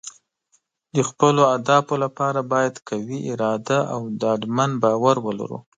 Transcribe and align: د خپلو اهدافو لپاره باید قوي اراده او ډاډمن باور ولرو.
د 0.95 0.97
خپلو 1.09 1.41
اهدافو 1.53 1.95
لپاره 2.03 2.39
باید 2.51 2.75
قوي 2.89 3.19
اراده 3.33 3.79
او 3.93 4.01
ډاډمن 4.21 4.71
باور 4.83 5.15
ولرو. 5.21 5.57